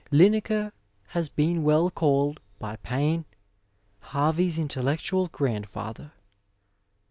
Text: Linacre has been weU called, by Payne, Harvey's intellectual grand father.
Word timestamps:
Linacre 0.11 0.71
has 1.09 1.29
been 1.29 1.57
weU 1.57 1.93
called, 1.93 2.39
by 2.57 2.77
Payne, 2.77 3.25
Harvey's 3.99 4.57
intellectual 4.57 5.27
grand 5.27 5.69
father. 5.69 6.11